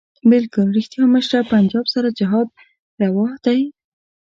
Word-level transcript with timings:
بلکل 0.31 0.65
ريښتيا 0.77 1.03
مشره 1.13 1.39
پنجاب 1.53 1.85
سره 1.93 2.09
جهاد 2.19 2.47
رواح 3.01 3.33
دی 3.45 3.61